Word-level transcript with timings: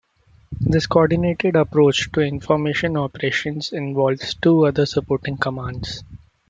This 0.61 0.87
coordinated 0.87 1.55
approach 1.55 2.11
to 2.13 2.21
information 2.21 2.97
operations 2.97 3.71
involves 3.71 4.33
two 4.33 4.65
other 4.65 4.87
supporting 4.87 5.37
commands. 5.37 6.03